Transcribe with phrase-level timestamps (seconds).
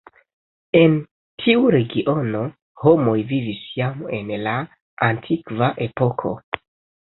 [0.79, 0.95] En
[1.43, 2.41] tiu regiono
[2.85, 4.57] homoj vivis jam en la
[5.13, 6.37] antikva epoko.